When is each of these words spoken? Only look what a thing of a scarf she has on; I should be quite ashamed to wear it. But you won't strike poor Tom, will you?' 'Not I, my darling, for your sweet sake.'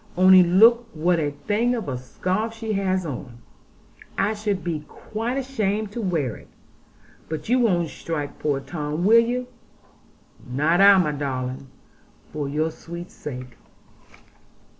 Only 0.17 0.41
look 0.41 0.87
what 0.93 1.19
a 1.19 1.29
thing 1.29 1.75
of 1.75 1.87
a 1.87 1.95
scarf 1.95 2.55
she 2.55 2.73
has 2.73 3.05
on; 3.05 3.37
I 4.17 4.33
should 4.33 4.63
be 4.63 4.83
quite 4.87 5.37
ashamed 5.37 5.91
to 5.91 6.01
wear 6.01 6.35
it. 6.37 6.47
But 7.29 7.49
you 7.49 7.59
won't 7.59 7.89
strike 7.89 8.39
poor 8.39 8.61
Tom, 8.61 9.05
will 9.05 9.19
you?' 9.19 9.45
'Not 10.43 10.81
I, 10.81 10.97
my 10.97 11.11
darling, 11.11 11.67
for 12.33 12.49
your 12.49 12.71
sweet 12.71 13.11
sake.' 13.11 13.57